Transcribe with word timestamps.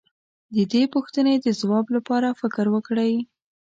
د 0.55 0.55
دې 0.71 0.83
پوښتنې 0.93 1.33
د 1.39 1.47
ځواب 1.59 1.85
لپاره 1.95 2.37
فکر 2.41 2.65
وکړئ. 2.75 3.13